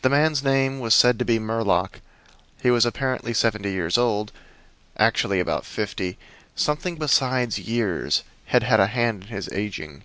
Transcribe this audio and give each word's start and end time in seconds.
The 0.00 0.08
man's 0.08 0.42
name 0.42 0.80
was 0.80 0.94
said 0.94 1.18
to 1.18 1.24
be 1.26 1.38
Murlock. 1.38 2.00
He 2.62 2.70
was 2.70 2.86
apparently 2.86 3.34
seventy 3.34 3.70
years 3.70 3.98
old, 3.98 4.32
actually 4.96 5.40
about 5.40 5.66
fifty. 5.66 6.16
Something 6.54 6.96
besides 6.96 7.58
years 7.58 8.24
had 8.46 8.62
had 8.62 8.80
a 8.80 8.86
hand 8.86 9.24
in 9.24 9.28
his 9.28 9.50
aging. 9.52 10.04